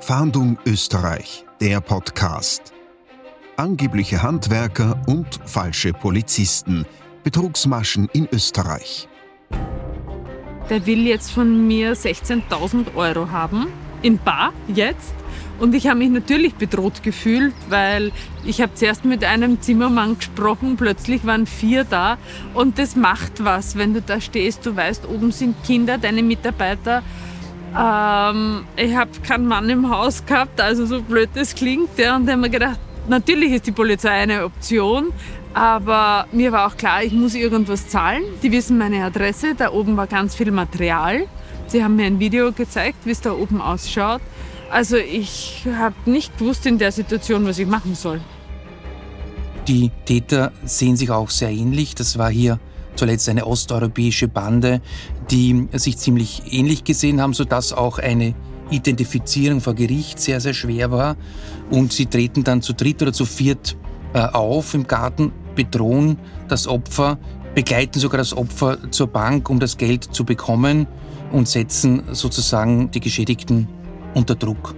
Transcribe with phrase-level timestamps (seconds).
[0.00, 2.72] Fahndung Österreich, der Podcast.
[3.56, 6.86] Angebliche Handwerker und falsche Polizisten.
[7.24, 9.08] Betrugsmaschen in Österreich.
[10.70, 13.66] Der will jetzt von mir 16.000 Euro haben.
[14.00, 15.14] In Bar, jetzt.
[15.58, 18.12] Und ich habe mich natürlich bedroht gefühlt, weil
[18.46, 22.16] ich habe zuerst mit einem Zimmermann gesprochen, plötzlich waren vier da
[22.54, 27.02] und das macht was, wenn du da stehst, du weißt, oben sind Kinder, deine Mitarbeiter.
[27.76, 31.98] Ähm, ich habe keinen Mann im Haus gehabt, also so blöd das klingt.
[31.98, 32.78] Ja, und dann haben wir gedacht,
[33.08, 35.12] natürlich ist die Polizei eine Option,
[35.54, 38.22] aber mir war auch klar, ich muss irgendwas zahlen.
[38.42, 41.26] Die wissen meine Adresse, da oben war ganz viel Material.
[41.66, 44.22] Sie haben mir ein Video gezeigt, wie es da oben ausschaut.
[44.70, 48.20] Also ich habe nicht gewusst in der Situation, was ich machen soll.
[49.66, 51.94] Die Täter sehen sich auch sehr ähnlich.
[51.94, 52.58] Das war hier
[52.98, 54.80] zuletzt eine osteuropäische Bande,
[55.30, 58.34] die sich ziemlich ähnlich gesehen haben, sodass auch eine
[58.70, 61.16] Identifizierung vor Gericht sehr, sehr schwer war.
[61.70, 63.76] Und sie treten dann zu dritt oder zu viert
[64.12, 66.18] äh, auf im Garten, bedrohen
[66.48, 67.18] das Opfer,
[67.54, 70.86] begleiten sogar das Opfer zur Bank, um das Geld zu bekommen
[71.32, 73.68] und setzen sozusagen die Geschädigten
[74.14, 74.74] unter Druck.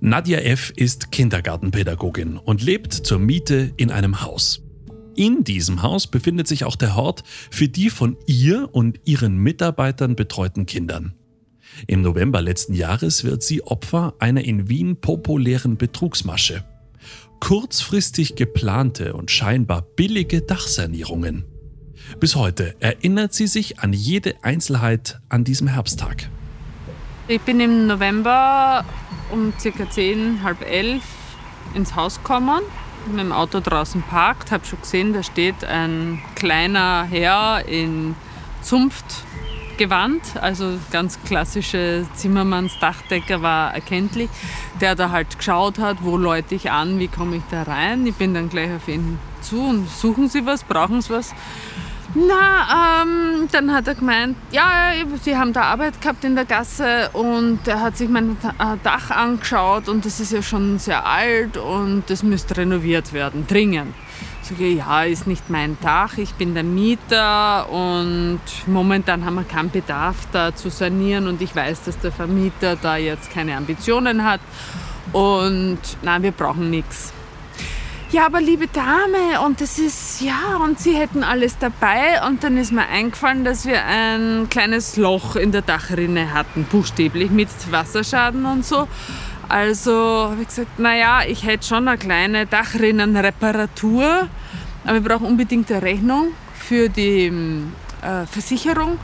[0.00, 0.72] Nadja F.
[0.76, 4.65] ist Kindergartenpädagogin und lebt zur Miete in einem Haus.
[5.16, 10.14] In diesem Haus befindet sich auch der Hort für die von ihr und ihren Mitarbeitern
[10.14, 11.14] betreuten Kindern.
[11.86, 16.64] Im November letzten Jahres wird sie Opfer einer in Wien populären Betrugsmasche.
[17.40, 21.44] Kurzfristig geplante und scheinbar billige Dachsanierungen.
[22.20, 26.28] Bis heute erinnert sie sich an jede Einzelheit an diesem Herbsttag.
[27.26, 28.84] Ich bin im November
[29.32, 29.90] um ca.
[29.90, 31.02] 10, halb elf
[31.74, 32.60] ins Haus gekommen
[33.06, 38.14] mit dem Auto draußen parkt, habe schon gesehen, da steht ein kleiner Herr in
[38.62, 44.28] Zunftgewand, also ganz klassische Zimmermanns Dachdecker war erkenntlich,
[44.80, 48.06] der da halt geschaut hat, wo läute ich an, wie komme ich da rein.
[48.06, 51.34] Ich bin dann gleich auf ihn zu und suchen Sie was, brauchen Sie was?
[52.18, 57.10] Na, ähm, dann hat er gemeint, ja, sie haben da Arbeit gehabt in der Gasse
[57.12, 61.58] und er hat sich mein äh, Dach angeschaut und das ist ja schon sehr alt
[61.58, 63.94] und das müsste renoviert werden, dringend.
[64.42, 69.70] Ich, ja, ist nicht mein Dach, ich bin der Mieter und momentan haben wir keinen
[69.70, 74.40] Bedarf da zu sanieren und ich weiß, dass der Vermieter da jetzt keine Ambitionen hat
[75.12, 77.12] und nein, wir brauchen nichts
[78.12, 82.24] ja, aber liebe Dame, und das ist, ja, und sie hätten alles dabei.
[82.26, 87.30] Und dann ist mir eingefallen, dass wir ein kleines Loch in der Dachrinne hatten, buchstäblich
[87.30, 88.86] mit Wasserschaden und so.
[89.48, 89.92] Also
[90.30, 94.28] habe ich gesagt, naja, ich hätte schon eine kleine Dachrinnenreparatur,
[94.84, 97.26] aber wir brauchen unbedingt eine Rechnung für die
[98.02, 98.98] äh, Versicherung.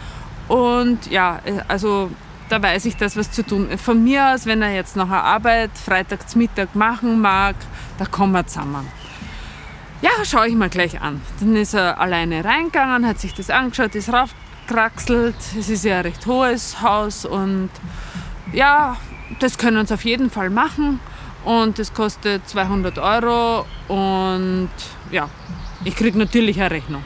[0.48, 2.10] Und ja, äh, also
[2.52, 3.78] da weiß ich das, was zu tun.
[3.78, 7.56] Von mir aus, wenn er jetzt noch eine Arbeit freitags Mittag machen mag,
[7.96, 8.86] da kommen wir zusammen.
[10.02, 11.22] Ja, schaue ich mal gleich an.
[11.40, 15.34] Dann ist er alleine reingegangen, hat sich das angeschaut, ist raufgekraxelt.
[15.58, 17.70] Es ist ja ein recht hohes Haus und
[18.52, 18.98] ja,
[19.38, 21.00] das können wir uns auf jeden Fall machen.
[21.46, 24.68] Und das kostet 200 Euro und
[25.10, 25.30] ja,
[25.84, 27.02] ich kriege natürlich eine Rechnung.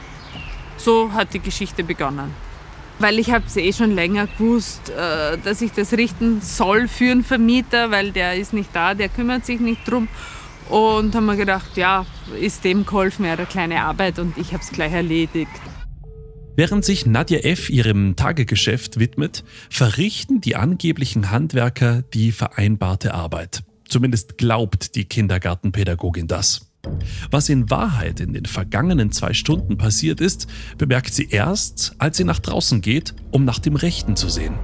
[0.75, 2.46] So hat die Geschichte begonnen
[2.99, 7.11] weil ich habe es eh schon länger gewusst, äh, dass ich das richten soll für
[7.11, 10.07] einen Vermieter, weil der ist nicht da, der kümmert sich nicht drum.
[10.69, 12.05] Und haben wir gedacht, ja,
[12.39, 15.51] ist dem geholfen, ja, eine kleine Arbeit und ich habe es gleich erledigt.
[16.57, 17.69] Während sich Nadja F.
[17.69, 23.63] ihrem Tagegeschäft widmet, verrichten die angeblichen Handwerker die vereinbarte Arbeit.
[23.87, 26.66] Zumindest glaubt die Kindergartenpädagogin das.
[27.31, 30.47] Was in Wahrheit in den vergangenen zwei Stunden passiert ist,
[30.77, 34.55] bemerkt sie erst, als sie nach draußen geht, um nach dem Rechten zu sehen.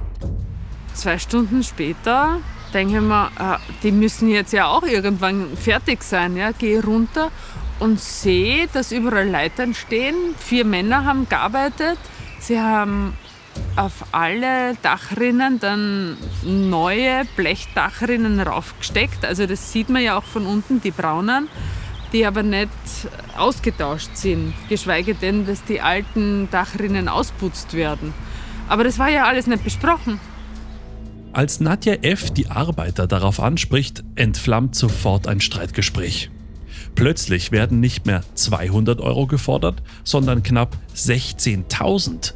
[0.94, 2.40] Zwei Stunden später
[2.72, 6.36] denke ich mir, äh, die müssen jetzt ja auch irgendwann fertig sein.
[6.36, 6.52] Ja?
[6.52, 7.30] Gehe runter
[7.78, 10.14] und sehe, dass überall Leitern stehen.
[10.38, 11.98] Vier Männer haben gearbeitet.
[12.40, 13.14] Sie haben
[13.76, 19.24] auf alle Dachrinnen dann neue Blechdachrinnen raufgesteckt.
[19.24, 21.48] Also das sieht man ja auch von unten, die braunen,
[22.14, 22.70] die aber nicht
[23.36, 28.14] ausgetauscht sind, geschweige denn, dass die alten Dachrinnen ausputzt werden.
[28.68, 30.20] Aber das war ja alles nicht besprochen.
[31.32, 32.30] Als Nadja F.
[32.30, 36.30] die Arbeiter darauf anspricht, entflammt sofort ein Streitgespräch.
[36.94, 42.34] Plötzlich werden nicht mehr 200 Euro gefordert, sondern knapp 16.000.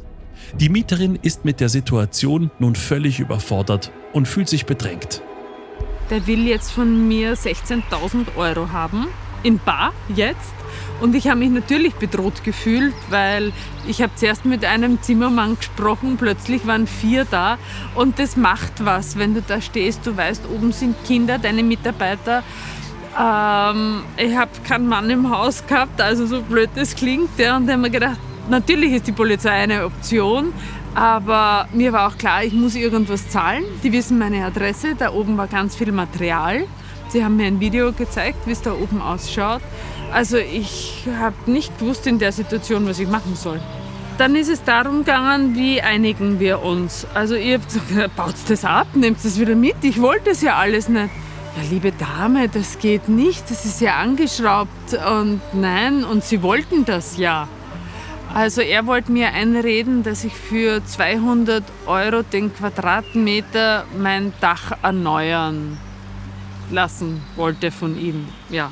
[0.59, 5.21] Die Mieterin ist mit der Situation nun völlig überfordert und fühlt sich bedrängt.
[6.09, 9.07] Der will jetzt von mir 16.000 Euro haben,
[9.43, 10.53] in Bar jetzt.
[11.01, 13.53] Und ich habe mich natürlich bedroht gefühlt, weil
[13.87, 17.57] ich habe zuerst mit einem Zimmermann gesprochen, plötzlich waren vier da
[17.95, 22.43] und das macht was, wenn du da stehst, du weißt, oben sind Kinder, deine Mitarbeiter.
[23.17, 27.29] Ähm, ich habe keinen Mann im Haus gehabt, also so blöd das klingt.
[27.37, 28.19] Ja, und dann haben wir gedacht,
[28.49, 30.53] natürlich ist die Polizei eine Option,
[30.95, 33.63] aber mir war auch klar, ich muss irgendwas zahlen.
[33.83, 36.65] Die wissen meine Adresse, da oben war ganz viel Material.
[37.09, 39.61] Sie haben mir ein Video gezeigt, wie es da oben ausschaut.
[40.13, 43.59] Also ich habe nicht gewusst in der Situation, was ich machen soll.
[44.19, 47.07] Dann ist es darum gegangen, wie einigen wir uns.
[47.15, 49.77] Also ihr habt gesagt, baut das ab, nehmt das wieder mit.
[49.81, 51.09] Ich wollte es ja alles nicht.
[51.57, 56.85] Ja, liebe Dame, das geht nicht, das ist ja angeschraubt und nein, und sie wollten
[56.85, 57.47] das ja.
[58.31, 65.79] Also er wollte mir einreden, dass ich für 200 Euro den Quadratmeter mein Dach erneuern
[66.71, 68.27] lassen wollte von ihm.
[68.49, 68.71] Ja.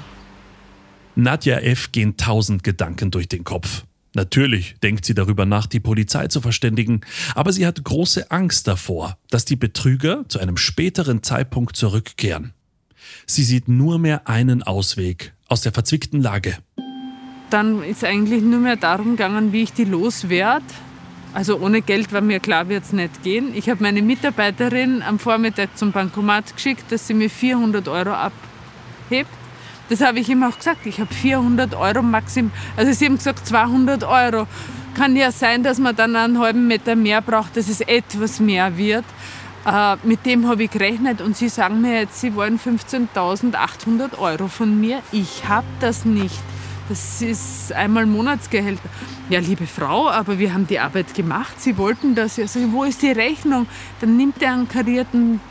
[1.16, 1.92] Nadja F.
[1.92, 3.84] gehen tausend Gedanken durch den Kopf.
[4.14, 7.02] Natürlich denkt sie darüber nach, die Polizei zu verständigen,
[7.36, 12.54] aber sie hat große Angst davor, dass die Betrüger zu einem späteren Zeitpunkt zurückkehren.
[13.26, 16.58] Sie sieht nur mehr einen Ausweg aus der verzwickten Lage.
[17.50, 20.66] Dann ist eigentlich nur mehr darum gegangen, wie ich die loswerde.
[21.34, 23.54] Also ohne Geld war mir klar, wird es nicht gehen.
[23.54, 29.30] Ich habe meine Mitarbeiterin am Vormittag zum Bankomat geschickt, dass sie mir 400 Euro abhebt.
[29.90, 30.86] Das habe ich ihm auch gesagt.
[30.86, 32.52] Ich habe 400 Euro Maximum.
[32.76, 34.48] Also sie haben gesagt 200 Euro.
[34.96, 38.78] Kann ja sein, dass man dann einen halben Meter mehr braucht, dass es etwas mehr
[38.78, 39.06] wird.
[39.66, 44.48] Äh, mit dem habe ich gerechnet und sie sagen mir jetzt, sie wollen 15.800 Euro
[44.48, 45.02] von mir.
[45.12, 46.42] Ich habe das nicht.
[46.90, 48.90] Das ist einmal Monatsgehälter.
[49.30, 51.60] Ja, liebe Frau, aber wir haben die Arbeit gemacht.
[51.60, 52.48] Sie wollten das ja.
[52.48, 53.68] So, wo ist die Rechnung?
[54.00, 55.42] Dann nimmt er einen karierten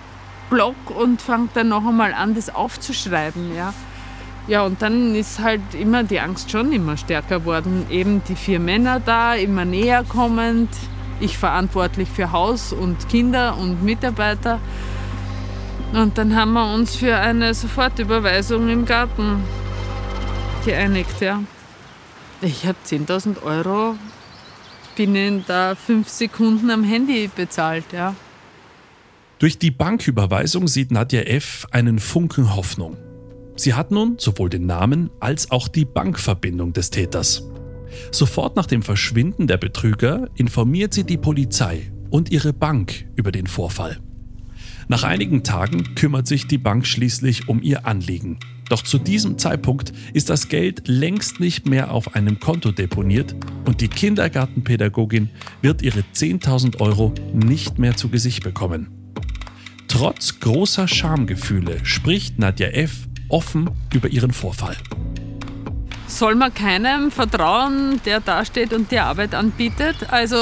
[0.48, 3.54] Block und fängt dann noch einmal an, das aufzuschreiben.
[3.54, 3.74] Ja.
[4.48, 7.84] ja, und dann ist halt immer die Angst schon immer stärker worden.
[7.90, 10.70] Eben die vier Männer da, immer näher kommend.
[11.20, 14.58] Ich verantwortlich für Haus und Kinder und Mitarbeiter.
[15.92, 19.42] Und dann haben wir uns für eine Sofortüberweisung im Garten
[20.66, 21.42] geeinigt, ja.
[22.42, 23.94] Ich habe 10.000 Euro
[24.96, 28.14] binnen da fünf Sekunden am Handy bezahlt, ja.
[29.38, 31.66] Durch die Banküberweisung sieht Nadja F.
[31.70, 32.96] einen Funken Hoffnung.
[33.54, 37.44] Sie hat nun sowohl den Namen als auch die Bankverbindung des Täters.
[38.10, 43.46] Sofort nach dem Verschwinden der Betrüger informiert sie die Polizei und ihre Bank über den
[43.46, 43.98] Vorfall.
[44.88, 48.38] Nach einigen Tagen kümmert sich die Bank schließlich um ihr Anliegen.
[48.68, 53.34] Doch zu diesem Zeitpunkt ist das Geld längst nicht mehr auf einem Konto deponiert
[53.64, 55.30] und die Kindergartenpädagogin
[55.62, 58.88] wird ihre 10.000 Euro nicht mehr zu Gesicht bekommen.
[59.86, 63.06] Trotz großer Schamgefühle spricht Nadja F.
[63.28, 64.76] offen über ihren Vorfall.
[66.08, 69.96] Soll man keinem vertrauen, der dasteht und die Arbeit anbietet?
[70.10, 70.36] Also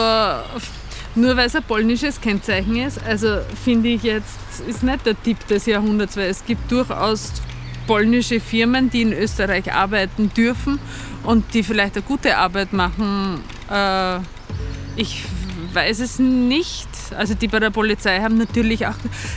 [1.14, 5.46] nur weil es ein polnisches Kennzeichen ist, also finde ich jetzt, ist nicht der Tipp
[5.46, 7.32] des Jahrhunderts, weil es gibt durchaus
[7.86, 10.78] polnische Firmen, die in Österreich arbeiten dürfen
[11.22, 13.40] und die vielleicht eine gute Arbeit machen.
[13.70, 14.18] Äh,
[14.96, 15.24] ich
[15.72, 16.88] weiß es nicht.
[17.16, 18.94] Also die bei der Polizei haben natürlich auch,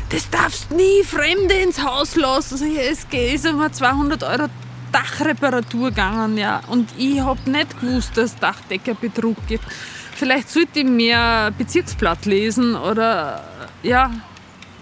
[0.10, 2.54] das darfst nie Fremde ins Haus lassen.
[2.54, 4.48] Also es ist immer 200 Euro
[4.92, 6.62] Dachreparatur gegangen, ja.
[6.68, 9.66] Und ich habe nicht gewusst, dass es Dachdeckerbetrug gibt.
[10.16, 13.44] Vielleicht sollte ich mehr Bezirksblatt lesen oder
[13.84, 14.12] ja,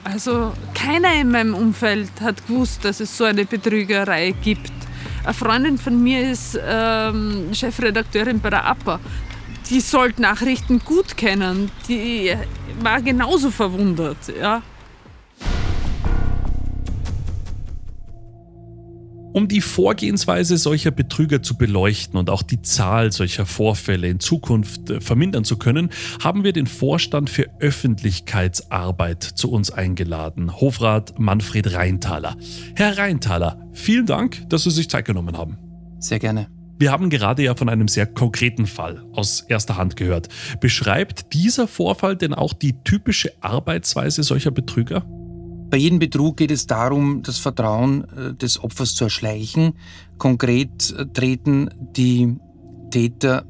[0.05, 4.71] also keiner in meinem Umfeld hat gewusst, dass es so eine Betrügerei gibt.
[5.23, 8.99] Eine Freundin von mir ist ähm, Chefredakteurin bei der APA.
[9.69, 11.71] Die sollte Nachrichten gut kennen.
[11.89, 12.33] Die
[12.81, 14.17] war genauso verwundert.
[14.39, 14.61] Ja.
[19.35, 24.89] Um die Vorgehensweise solcher Betrüger zu beleuchten und auch die Zahl solcher Vorfälle in Zukunft
[24.89, 25.89] äh, vermindern zu können,
[26.23, 32.37] haben wir den Vorstand für Öffentlichkeitsarbeit zu uns eingeladen, Hofrat Manfred Reintaler.
[32.75, 35.57] Herr Reintaler, vielen Dank, dass Sie sich Zeit genommen haben.
[35.99, 36.47] Sehr gerne.
[36.79, 40.29] Wir haben gerade ja von einem sehr konkreten Fall aus erster Hand gehört.
[40.61, 45.05] Beschreibt dieser Vorfall denn auch die typische Arbeitsweise solcher Betrüger?
[45.75, 49.73] Bei jedem Betrug geht es darum, das Vertrauen äh, des Opfers zu erschleichen.
[50.17, 52.37] Konkret äh, treten die
[52.91, 53.43] Täter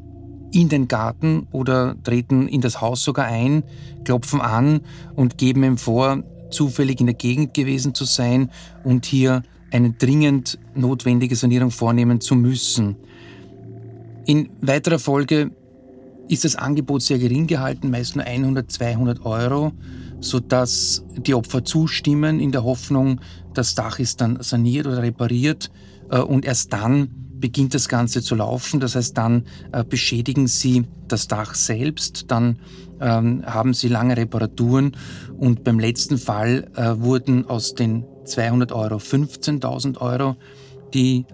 [0.52, 3.62] in den Garten oder treten in das Haus sogar ein,
[4.06, 4.82] klopfen an
[5.16, 8.50] und geben ihm vor, zufällig in der Gegend gewesen zu sein
[8.84, 12.96] und hier eine dringend notwendige Sanierung vornehmen zu müssen.
[14.26, 15.52] In weiterer Folge
[16.28, 19.74] ist das Angebot sehr gering gehalten, meist nur 100, 200 Euro,
[20.26, 23.22] sodass die Opfer zustimmen in der Hoffnung,
[23.54, 25.70] das Dach ist dann saniert oder repariert
[26.10, 28.80] äh, und erst dann beginnt das Ganze zu laufen.
[28.80, 32.60] Das heißt, dann äh, beschädigen sie das Dach selbst, dann
[33.00, 34.98] ähm, haben sie lange Reparaturen
[35.38, 40.36] und beim letzten Fall äh, wurden aus den 200 Euro 15.000 Euro,
[40.96, 41.26] die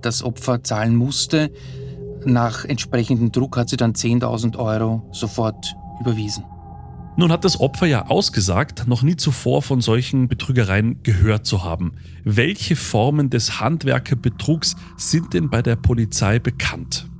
[0.00, 1.52] das Opfer zahlen musste.
[2.24, 6.44] Nach entsprechendem Druck hat sie dann 10.000 Euro sofort überwiesen.
[7.20, 11.92] Nun hat das Opfer ja ausgesagt, noch nie zuvor von solchen Betrügereien gehört zu haben.
[12.24, 17.10] Welche Formen des Handwerkerbetrugs sind denn bei der Polizei bekannt?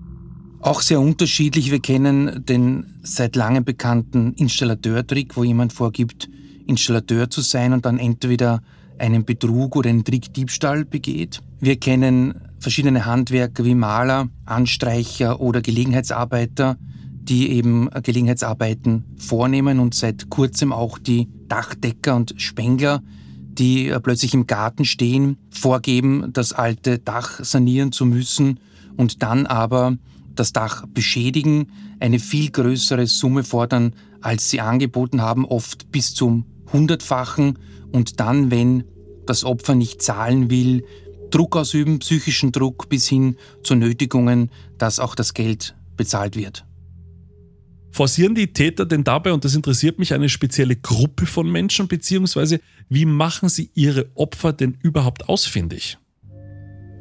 [0.61, 1.71] Auch sehr unterschiedlich.
[1.71, 6.31] Wir kennen den seit langem bekannten Installateurtrick, wo jemand vorgibt,
[6.67, 8.63] Installateur zu sein und dann entweder
[8.97, 11.43] einen Betrug oder einen Trickdiebstahl begeht.
[11.61, 16.79] Wir kennen verschiedene Handwerker wie Maler, Anstreicher oder Gelegenheitsarbeiter,
[17.31, 23.03] die eben Gelegenheitsarbeiten vornehmen und seit kurzem auch die Dachdecker und Spengler,
[23.37, 28.59] die plötzlich im Garten stehen, vorgeben, das alte Dach sanieren zu müssen
[28.97, 29.97] und dann aber
[30.35, 31.69] das Dach beschädigen,
[32.01, 37.59] eine viel größere Summe fordern, als sie angeboten haben, oft bis zum hundertfachen
[37.93, 38.85] und dann, wenn
[39.25, 40.85] das Opfer nicht zahlen will,
[41.31, 46.65] Druck ausüben, psychischen Druck bis hin zu Nötigungen, dass auch das Geld bezahlt wird.
[47.93, 52.61] Forcieren die Täter denn dabei, und das interessiert mich, eine spezielle Gruppe von Menschen, beziehungsweise
[52.89, 55.99] wie machen sie ihre Opfer denn überhaupt ausfindig?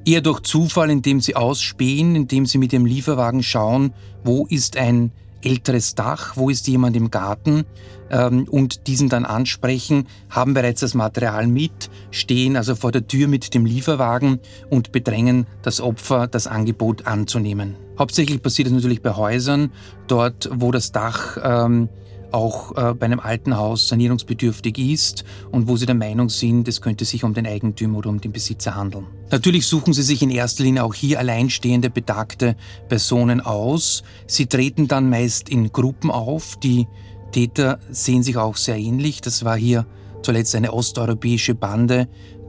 [0.05, 3.93] Eher durch Zufall, indem sie ausspähen, indem sie mit dem Lieferwagen schauen,
[4.23, 5.11] wo ist ein
[5.43, 7.65] älteres Dach, wo ist jemand im Garten
[8.09, 13.27] ähm, und diesen dann ansprechen, haben bereits das Material mit, stehen also vor der Tür
[13.27, 17.75] mit dem Lieferwagen und bedrängen das Opfer, das Angebot anzunehmen.
[17.99, 19.71] Hauptsächlich passiert es natürlich bei Häusern,
[20.07, 21.89] dort wo das Dach ähm,
[22.31, 26.81] auch äh, bei einem alten Haus sanierungsbedürftig ist und wo sie der Meinung sind, es
[26.81, 29.07] könnte sich um den Eigentümer oder um den Besitzer handeln.
[29.31, 32.55] Natürlich suchen sie sich in erster Linie auch hier alleinstehende, betagte
[32.87, 34.03] Personen aus.
[34.27, 36.57] Sie treten dann meist in Gruppen auf.
[36.57, 36.87] Die
[37.31, 39.21] Täter sehen sich auch sehr ähnlich.
[39.21, 39.85] Das war hier
[40.23, 42.07] zuletzt eine osteuropäische Bande,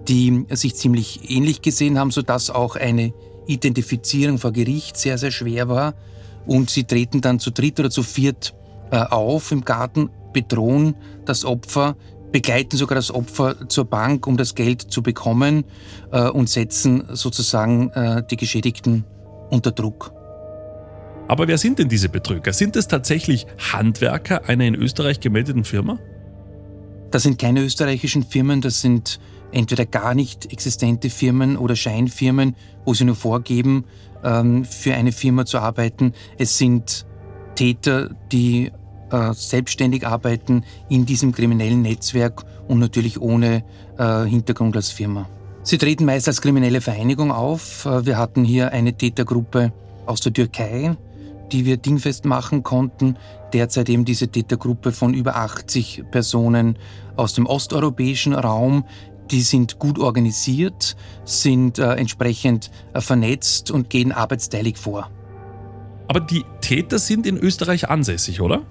[0.09, 3.13] die sich ziemlich ähnlich gesehen haben, sodass auch eine
[3.53, 5.95] Identifizierung vor Gericht sehr, sehr schwer war.
[6.47, 8.55] Und sie treten dann zu dritt oder zu viert
[8.91, 11.97] äh, auf im Garten, bedrohen das Opfer,
[12.33, 15.65] begleiten sogar das Opfer zur Bank, um das Geld zu bekommen
[16.13, 19.05] äh, und setzen sozusagen äh, die Geschädigten
[19.51, 20.13] unter Druck.
[21.29, 22.53] Aber wer sind denn diese Betrüger?
[22.53, 25.99] Sind es tatsächlich Handwerker einer in Österreich gemeldeten Firma?
[27.11, 29.21] Das sind keine österreichischen Firmen, das sind
[29.53, 32.55] entweder gar nicht existente Firmen oder Scheinfirmen,
[32.85, 33.85] wo sie nur vorgeben,
[34.25, 36.13] ähm, für eine Firma zu arbeiten.
[36.39, 37.07] Es sind
[37.55, 38.71] Täter, die
[39.11, 43.65] äh, selbstständig arbeiten in diesem kriminellen Netzwerk und natürlich ohne
[43.99, 45.29] äh, Hintergrund als Firma.
[45.63, 47.85] Sie treten meist als kriminelle Vereinigung auf.
[47.87, 49.73] Äh, wir hatten hier eine Tätergruppe
[50.07, 50.97] aus der Türkei,
[51.53, 53.17] die wir dingfest machen konnten.
[53.53, 56.79] Derzeit eben diese Tätergruppe von über 80 Personen
[57.17, 58.85] aus dem osteuropäischen Raum.
[59.31, 65.11] Die sind gut organisiert, sind äh, entsprechend äh, vernetzt und gehen arbeitsteilig vor.
[66.09, 68.67] Aber die Täter sind in Österreich ansässig, oder?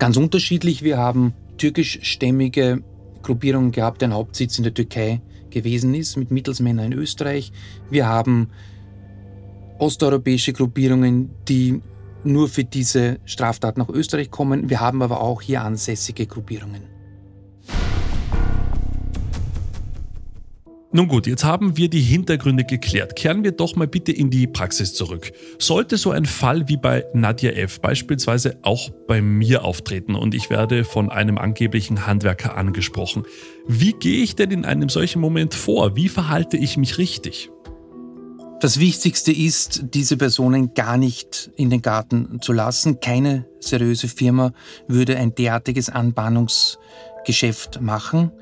[0.00, 0.82] Ganz unterschiedlich.
[0.82, 2.82] Wir haben türkischstämmige
[3.22, 5.20] Gruppierungen gehabt, deren Hauptsitz in der Türkei
[5.50, 7.52] gewesen ist, mit Mittelsmännern in Österreich.
[7.90, 8.50] Wir haben
[9.78, 11.80] osteuropäische Gruppierungen, die
[12.24, 14.68] nur für diese Straftat nach Österreich kommen.
[14.68, 16.97] Wir haben aber auch hier ansässige Gruppierungen.
[20.90, 23.14] Nun gut, jetzt haben wir die Hintergründe geklärt.
[23.14, 25.32] Kehren wir doch mal bitte in die Praxis zurück.
[25.58, 27.80] Sollte so ein Fall wie bei Nadja F.
[27.80, 33.24] beispielsweise auch bei mir auftreten und ich werde von einem angeblichen Handwerker angesprochen,
[33.66, 35.94] wie gehe ich denn in einem solchen Moment vor?
[35.94, 37.50] Wie verhalte ich mich richtig?
[38.60, 42.98] Das Wichtigste ist, diese Personen gar nicht in den Garten zu lassen.
[42.98, 44.52] Keine seriöse Firma
[44.88, 48.32] würde ein derartiges Anbahnungsgeschäft machen.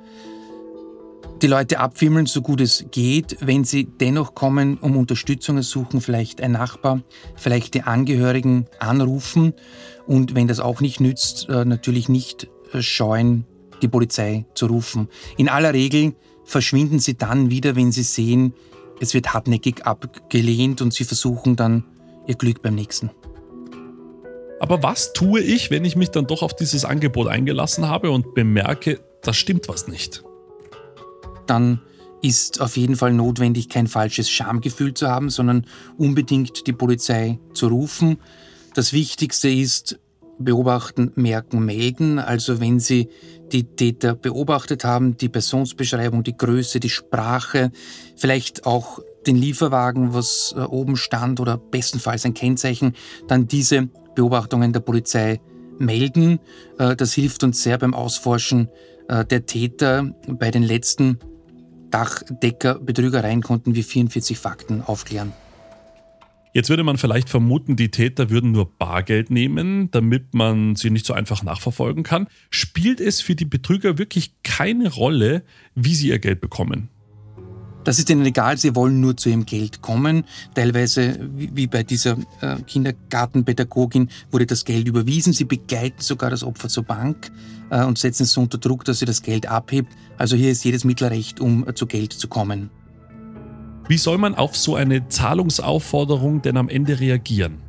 [1.43, 3.37] Die Leute abwimmeln, so gut es geht.
[3.41, 7.03] Wenn sie dennoch kommen, um Unterstützung suchen, vielleicht ein Nachbar,
[7.37, 9.53] vielleicht die Angehörigen anrufen
[10.07, 13.45] und wenn das auch nicht nützt, äh, natürlich nicht äh, scheuen,
[13.83, 15.09] die Polizei zu rufen.
[15.37, 16.15] In aller Regel
[16.45, 18.55] verschwinden sie dann wieder, wenn sie sehen,
[19.01, 21.85] es wird hartnäckig abgelehnt und sie versuchen dann
[22.27, 23.11] ihr Glück beim nächsten.
[24.59, 28.35] Aber was tue ich, wenn ich mich dann doch auf dieses Angebot eingelassen habe und
[28.35, 30.25] bemerke, da stimmt was nicht?
[31.47, 31.81] Dann
[32.23, 37.69] ist auf jeden Fall notwendig, kein falsches Schamgefühl zu haben, sondern unbedingt die Polizei zu
[37.69, 38.19] rufen.
[38.75, 39.99] Das Wichtigste ist,
[40.39, 42.19] beobachten, merken, melden.
[42.19, 43.09] Also wenn Sie
[43.53, 47.71] die Täter beobachtet haben, die Personsbeschreibung, die Größe, die Sprache,
[48.17, 52.95] vielleicht auch den Lieferwagen, was äh, oben stand oder bestenfalls ein Kennzeichen,
[53.29, 55.41] dann diese Beobachtungen der Polizei
[55.79, 56.39] melden.
[56.79, 58.69] Äh, das hilft uns sehr beim Ausforschen
[59.09, 60.11] äh, der Täter.
[60.29, 61.19] Bei den letzten
[61.91, 65.33] Dachdecker-Betrügereien konnten wir 44 Fakten aufklären.
[66.53, 71.05] Jetzt würde man vielleicht vermuten, die Täter würden nur Bargeld nehmen, damit man sie nicht
[71.05, 72.29] so einfach nachverfolgen kann.
[72.49, 75.43] Spielt es für die Betrüger wirklich keine Rolle,
[75.75, 76.89] wie sie ihr Geld bekommen?
[77.87, 80.25] Das ist ihnen egal, sie wollen nur zu ihrem Geld kommen.
[80.57, 85.33] Teilweise, wie bei dieser äh, Kindergartenpädagogin, wurde das Geld überwiesen.
[85.33, 87.31] Sie begleiten sogar das Opfer zur Bank
[87.71, 89.93] äh, und setzen es so unter Druck, dass sie das Geld abhebt.
[90.19, 92.71] Also hier ist jedes Mittelrecht, um zu Geld zu kommen.
[93.87, 97.66] Wie soll man auf so eine Zahlungsaufforderung denn am Ende reagieren?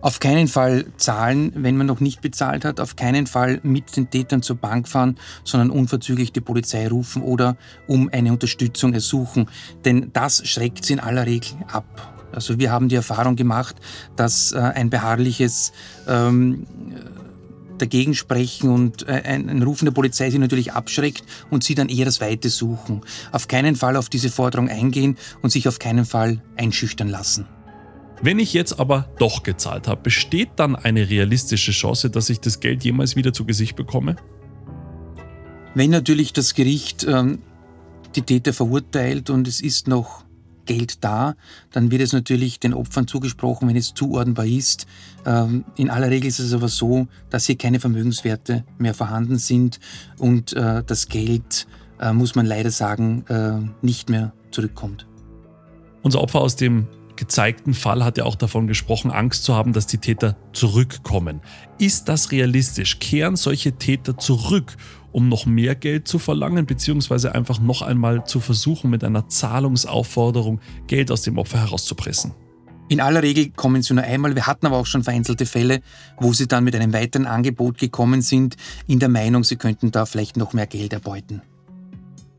[0.00, 4.08] Auf keinen Fall zahlen, wenn man noch nicht bezahlt hat, auf keinen Fall mit den
[4.08, 7.56] Tätern zur Bank fahren, sondern unverzüglich die Polizei rufen oder
[7.88, 9.48] um eine Unterstützung ersuchen.
[9.84, 12.14] Denn das schreckt sie in aller Regel ab.
[12.30, 13.74] Also wir haben die Erfahrung gemacht,
[14.14, 15.72] dass äh, ein beharrliches
[16.06, 16.66] ähm,
[17.78, 21.88] dagegen sprechen und äh, ein, ein Rufen der Polizei sie natürlich abschreckt und sie dann
[21.88, 23.00] eher das Weite suchen.
[23.32, 27.46] Auf keinen Fall auf diese Forderung eingehen und sich auf keinen Fall einschüchtern lassen.
[28.20, 32.58] Wenn ich jetzt aber doch gezahlt habe, besteht dann eine realistische Chance, dass ich das
[32.58, 34.16] Geld jemals wieder zu Gesicht bekomme?
[35.74, 37.38] Wenn natürlich das Gericht ähm,
[38.16, 40.24] die Täter verurteilt und es ist noch
[40.66, 41.36] Geld da,
[41.70, 44.86] dann wird es natürlich den Opfern zugesprochen, wenn es zuordnbar ist.
[45.24, 49.78] Ähm, in aller Regel ist es aber so, dass hier keine Vermögenswerte mehr vorhanden sind
[50.18, 51.68] und äh, das Geld,
[52.00, 55.06] äh, muss man leider sagen, äh, nicht mehr zurückkommt.
[56.02, 56.86] Unser Opfer aus dem
[57.18, 61.42] gezeigten Fall hat ja auch davon gesprochen, Angst zu haben, dass die Täter zurückkommen.
[61.78, 62.98] Ist das realistisch?
[62.98, 64.76] Kehren solche Täter zurück
[65.12, 70.60] um noch mehr Geld zu verlangen, beziehungsweise einfach noch einmal zu versuchen, mit einer Zahlungsaufforderung
[70.86, 72.34] Geld aus dem Opfer herauszupressen.
[72.88, 74.34] In aller Regel kommen sie nur einmal.
[74.34, 75.80] Wir hatten aber auch schon vereinzelte Fälle,
[76.18, 80.06] wo sie dann mit einem weiteren Angebot gekommen sind, in der Meinung, sie könnten da
[80.06, 81.42] vielleicht noch mehr Geld erbeuten.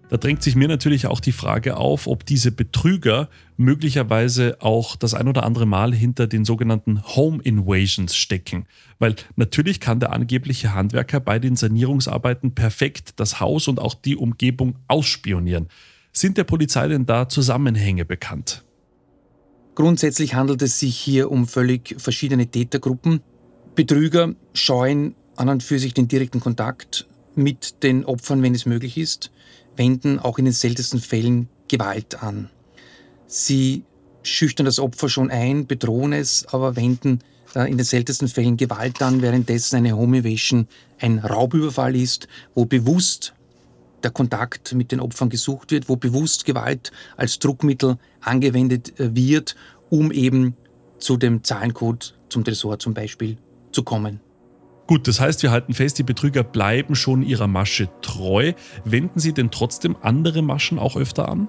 [0.09, 5.13] Da drängt sich mir natürlich auch die Frage auf, ob diese Betrüger möglicherweise auch das
[5.13, 8.65] ein oder andere Mal hinter den sogenannten Home Invasions stecken.
[8.97, 14.15] Weil natürlich kann der angebliche Handwerker bei den Sanierungsarbeiten perfekt das Haus und auch die
[14.15, 15.67] Umgebung ausspionieren.
[16.11, 18.63] Sind der Polizei denn da Zusammenhänge bekannt?
[19.75, 23.21] Grundsätzlich handelt es sich hier um völlig verschiedene Tätergruppen.
[23.75, 28.97] Betrüger scheuen an und für sich den direkten Kontakt mit den Opfern, wenn es möglich
[28.97, 29.31] ist
[29.79, 32.49] wenden auch in den seltensten Fällen Gewalt an.
[33.25, 33.83] Sie
[34.21, 37.19] schüchtern das Opfer schon ein, bedrohen es, aber wenden
[37.55, 40.67] äh, in den seltensten Fällen Gewalt an, währenddessen eine Home Evasion
[40.99, 43.33] ein Raubüberfall ist, wo bewusst
[44.03, 49.55] der Kontakt mit den Opfern gesucht wird, wo bewusst Gewalt als Druckmittel angewendet äh, wird,
[49.89, 50.55] um eben
[50.99, 53.37] zu dem Zahlencode zum Tresor zum Beispiel
[53.71, 54.19] zu kommen.
[54.89, 58.53] Gut, das heißt, wir halten fest, die Betrüger bleiben schon ihrer Masche treu.
[58.85, 61.47] Wenden sie denn trotzdem andere Maschen auch öfter an?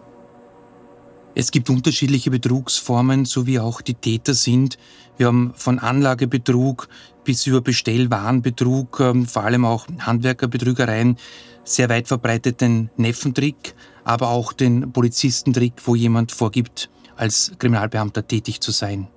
[1.35, 4.77] Es gibt unterschiedliche Betrugsformen, so wie auch die Täter sind.
[5.17, 6.91] Wir haben von Anlagebetrug
[7.25, 11.17] bis über Bestellwarenbetrug, ähm, vor allem auch Handwerkerbetrügereien,
[11.65, 13.75] sehr weit verbreiteten Neffentrick,
[14.05, 19.09] aber auch den Polizistentrick, wo jemand vorgibt, als Kriminalbeamter tätig zu sein.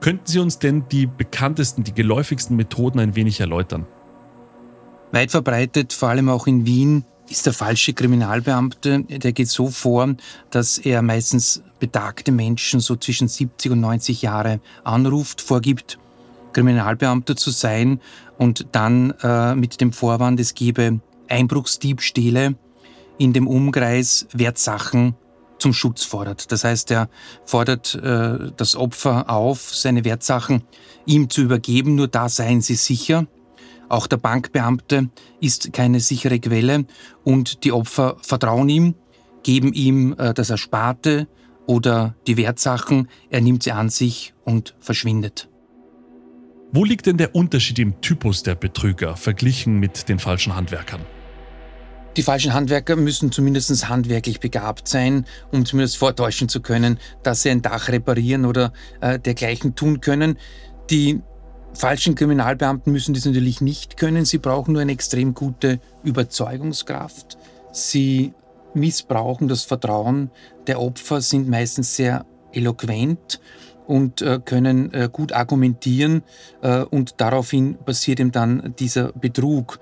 [0.00, 3.86] Könnten Sie uns denn die bekanntesten, die geläufigsten Methoden ein wenig erläutern?
[5.12, 9.02] Weit verbreitet, vor allem auch in Wien, ist der falsche Kriminalbeamte.
[9.04, 10.14] Der geht so vor,
[10.50, 15.98] dass er meistens betagte Menschen so zwischen 70 und 90 Jahre anruft, vorgibt,
[16.52, 18.00] Kriminalbeamter zu sein
[18.36, 22.56] und dann äh, mit dem Vorwand, es gebe Einbruchsdiebstähle
[23.18, 25.14] in dem Umkreis Wertsachen
[25.60, 26.50] zum Schutz fordert.
[26.52, 27.08] Das heißt, er
[27.44, 30.62] fordert äh, das Opfer auf, seine Wertsachen
[31.06, 33.26] ihm zu übergeben, nur da seien sie sicher.
[33.88, 36.86] Auch der Bankbeamte ist keine sichere Quelle
[37.24, 38.94] und die Opfer vertrauen ihm,
[39.42, 41.26] geben ihm äh, das Ersparte
[41.66, 45.48] oder die Wertsachen, er nimmt sie an sich und verschwindet.
[46.72, 51.00] Wo liegt denn der Unterschied im Typus der Betrüger verglichen mit den falschen Handwerkern?
[52.16, 57.50] Die falschen Handwerker müssen zumindest handwerklich begabt sein, um zumindest vortäuschen zu können, dass sie
[57.50, 60.36] ein Dach reparieren oder äh, dergleichen tun können.
[60.90, 61.20] Die
[61.72, 64.24] falschen Kriminalbeamten müssen das natürlich nicht können.
[64.24, 67.38] Sie brauchen nur eine extrem gute Überzeugungskraft.
[67.70, 68.34] Sie
[68.74, 70.30] missbrauchen das Vertrauen
[70.66, 73.40] der Opfer, sind meistens sehr eloquent
[73.86, 76.22] und äh, können äh, gut argumentieren
[76.62, 79.78] äh, und daraufhin passiert eben dann dieser Betrug.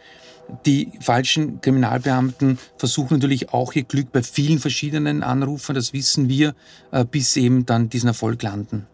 [0.65, 6.55] Die falschen Kriminalbeamten versuchen natürlich auch ihr Glück bei vielen verschiedenen Anrufern, das wissen wir,
[6.91, 8.87] äh, bis eben dann diesen Erfolg landen.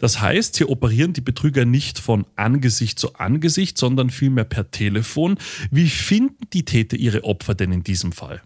[0.00, 5.38] Das heißt, hier operieren die Betrüger nicht von Angesicht zu Angesicht, sondern vielmehr per Telefon.
[5.70, 8.42] Wie finden die Täter ihre Opfer denn in diesem Fall?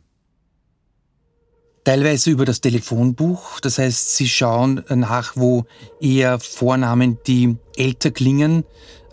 [1.89, 5.65] Teilweise über das Telefonbuch, das heißt, sie schauen nach, wo
[6.03, 8.65] eher Vornamen, die älter klingen,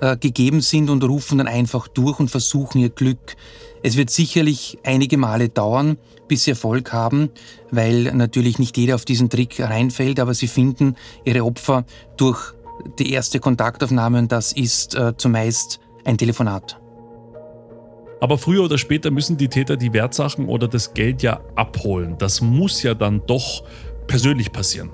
[0.01, 3.37] äh, gegeben sind und rufen dann einfach durch und versuchen ihr Glück.
[3.81, 7.29] Es wird sicherlich einige Male dauern, bis sie Erfolg haben,
[7.71, 11.85] weil natürlich nicht jeder auf diesen Trick reinfällt, aber sie finden ihre Opfer
[12.17, 12.55] durch
[12.99, 16.77] die erste Kontaktaufnahme und das ist äh, zumeist ein Telefonat.
[18.25, 22.15] Aber früher oder später müssen die Täter die Wertsachen oder das Geld ja abholen.
[22.17, 23.63] Das muss ja dann doch
[24.07, 24.89] persönlich passieren.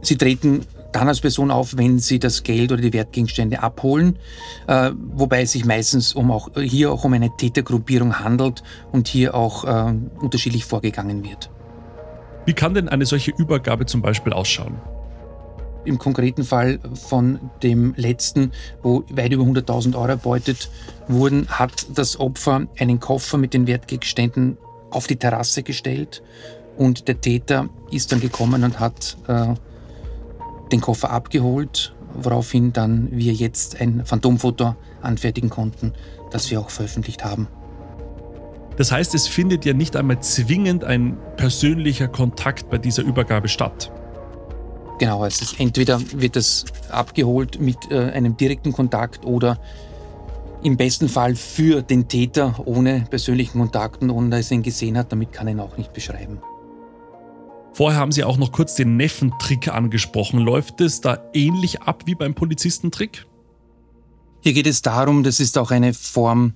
[0.00, 4.18] Sie treten dann als Person auf, wenn sie das Geld oder die Wertgegenstände abholen,
[4.66, 9.34] äh, wobei es sich meistens um auch hier auch um eine Tätergruppierung handelt und hier
[9.34, 11.50] auch äh, unterschiedlich vorgegangen wird.
[12.46, 14.78] Wie kann denn eine solche Übergabe zum Beispiel ausschauen?
[15.84, 20.70] Im konkreten Fall von dem letzten, wo weit über 100.000 Euro erbeutet
[21.08, 24.56] wurden, hat das Opfer einen Koffer mit den Wertgegenständen
[24.90, 26.22] auf die Terrasse gestellt
[26.76, 29.54] und der Täter ist dann gekommen und hat äh,
[30.72, 35.92] den Koffer abgeholt, woraufhin dann wir jetzt ein Phantomfoto anfertigen konnten,
[36.30, 37.48] das wir auch veröffentlicht haben.
[38.76, 43.92] Das heißt, es findet ja nicht einmal zwingend ein persönlicher Kontakt bei dieser Übergabe statt.
[44.98, 49.58] Genau, also entweder wird das abgeholt mit äh, einem direkten Kontakt oder
[50.62, 55.12] im besten Fall für den Täter ohne persönlichen Kontakten, ohne dass er ihn gesehen hat.
[55.12, 56.38] Damit kann er ihn auch nicht beschreiben.
[57.74, 60.38] Vorher haben Sie auch noch kurz den Neffentrick angesprochen.
[60.38, 63.26] Läuft es da ähnlich ab wie beim Polizistentrick?
[64.42, 66.54] Hier geht es darum, das ist auch eine Form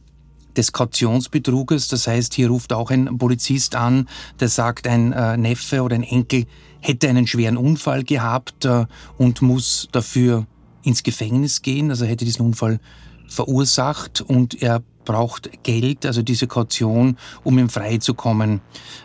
[0.57, 1.89] des Kautionsbetruges.
[1.89, 6.03] Das heißt, hier ruft auch ein Polizist an, der sagt, ein äh, Neffe oder ein
[6.05, 6.47] Enkel
[6.81, 8.87] hätte einen schweren Unfall gehabt äh,
[9.17, 10.47] und muss dafür
[10.83, 11.91] ins Gefängnis gehen.
[11.91, 12.81] Also hätte diesen Unfall
[13.29, 18.61] verursacht und er braucht Geld, also diese Kaution, um ihm frei zu kommen.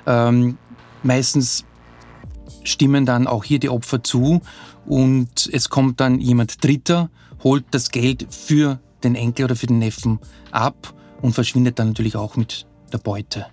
[0.05, 0.57] Ähm,
[1.01, 1.65] meistens
[2.63, 4.41] stimmen dann auch hier die Opfer zu
[4.85, 7.09] und es kommt dann jemand Dritter,
[7.43, 10.19] holt das Geld für den Enkel oder für den Neffen
[10.51, 13.47] ab und verschwindet dann natürlich auch mit der Beute.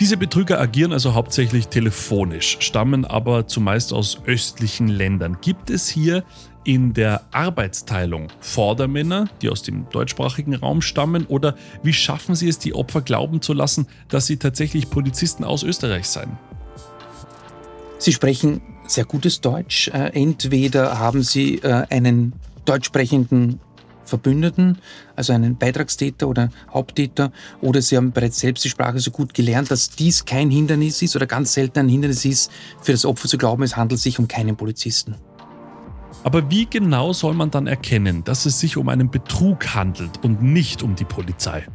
[0.00, 5.38] Diese Betrüger agieren also hauptsächlich telefonisch, stammen aber zumeist aus östlichen Ländern.
[5.40, 6.22] Gibt es hier
[6.62, 12.60] in der Arbeitsteilung Vordermänner, die aus dem deutschsprachigen Raum stammen, oder wie schaffen sie es,
[12.60, 16.38] die Opfer glauben zu lassen, dass sie tatsächlich Polizisten aus Österreich seien?
[17.98, 19.88] Sie sprechen sehr gutes Deutsch.
[19.88, 22.34] Äh, entweder haben Sie äh, einen
[22.64, 23.58] deutschsprechenden
[24.08, 24.78] Verbündeten,
[25.14, 29.70] also einen Beitragstäter oder Haupttäter, oder Sie haben bereits selbst die Sprache so gut gelernt,
[29.70, 33.38] dass dies kein Hindernis ist oder ganz selten ein Hindernis ist, für das Opfer zu
[33.38, 35.16] glauben, es handelt sich um keinen Polizisten.
[36.24, 40.42] Aber wie genau soll man dann erkennen, dass es sich um einen Betrug handelt und
[40.42, 41.66] nicht um die Polizei?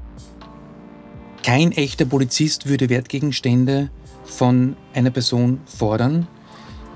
[1.44, 3.90] Kein echter Polizist würde Wertgegenstände
[4.24, 6.28] von einer Person fordern.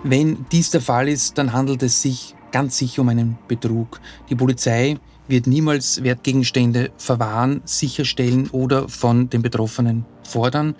[0.04, 4.00] Wenn dies der Fall ist, dann handelt es sich ganz sicher um einen Betrug.
[4.30, 4.97] Die Polizei
[5.28, 10.76] wird niemals Wertgegenstände verwahren, sicherstellen oder von den Betroffenen fordern.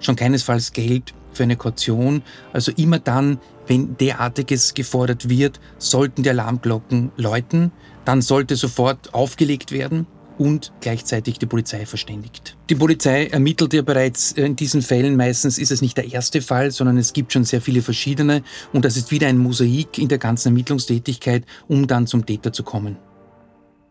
[0.00, 2.22] Schon keinesfalls Geld für eine Kaution.
[2.52, 7.72] Also immer dann, wenn derartiges gefordert wird, sollten die Alarmglocken läuten.
[8.04, 10.06] Dann sollte sofort aufgelegt werden
[10.38, 12.56] und gleichzeitig die Polizei verständigt.
[12.68, 15.16] Die Polizei ermittelt ja bereits in diesen Fällen.
[15.16, 18.42] Meistens ist es nicht der erste Fall, sondern es gibt schon sehr viele verschiedene.
[18.72, 22.62] Und das ist wieder ein Mosaik in der ganzen Ermittlungstätigkeit, um dann zum Täter zu
[22.62, 22.96] kommen.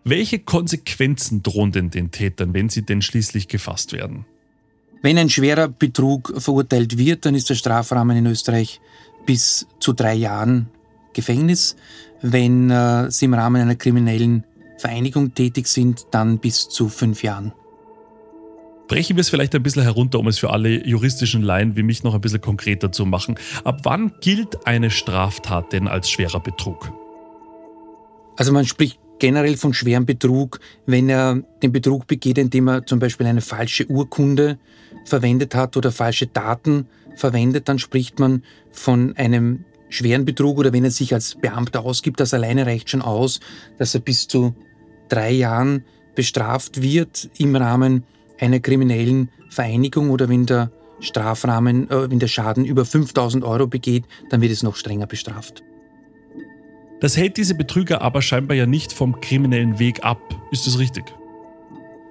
[0.04, 4.26] Welche Konsequenzen drohen denn den Tätern, wenn sie denn schließlich gefasst werden?
[5.04, 8.82] Wenn ein schwerer Betrug verurteilt wird, dann ist der Strafrahmen in Österreich
[9.26, 10.70] bis zu drei Jahren
[11.14, 11.76] Gefängnis.
[12.22, 14.44] Wenn äh, sie im Rahmen einer kriminellen
[14.78, 17.54] Vereinigung tätig sind, dann bis zu fünf Jahren.
[18.88, 22.04] Brechen wir es vielleicht ein bisschen herunter, um es für alle juristischen Laien wie mich
[22.04, 23.36] noch ein bisschen konkreter zu machen.
[23.64, 26.92] Ab wann gilt eine Straftat denn als schwerer Betrug?
[28.36, 32.98] Also man spricht generell von schwerem Betrug, wenn er den Betrug begeht, indem er zum
[32.98, 34.58] Beispiel eine falsche Urkunde
[35.06, 40.86] verwendet hat oder falsche Daten verwendet, dann spricht man von einem schweren Betrug oder wenn
[40.86, 43.42] er sich als Beamter ausgibt, das alleine reicht schon aus,
[43.78, 44.56] dass er bis zu
[45.08, 45.84] drei Jahren
[46.16, 48.04] bestraft wird im Rahmen
[48.40, 54.06] einer kriminellen Vereinigung oder wenn der Strafrahmen, äh, wenn der Schaden über 5000 Euro begeht,
[54.32, 55.64] dann wird es noch strenger bestraft.
[57.02, 60.22] Das hält diese Betrüger aber scheinbar ja nicht vom kriminellen Weg ab.
[60.52, 61.04] Ist das richtig?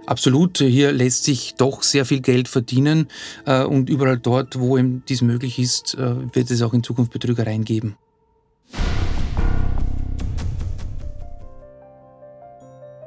[0.05, 3.07] Absolut, hier lässt sich doch sehr viel Geld verdienen
[3.47, 7.13] äh, und überall dort, wo ihm dies möglich ist, äh, wird es auch in Zukunft
[7.13, 7.97] Betrügereien geben.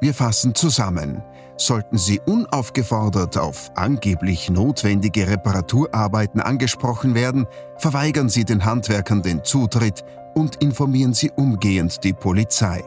[0.00, 1.22] Wir fassen zusammen.
[1.58, 10.02] Sollten Sie unaufgefordert auf angeblich notwendige Reparaturarbeiten angesprochen werden, verweigern Sie den Handwerkern den Zutritt
[10.34, 12.84] und informieren Sie umgehend die Polizei.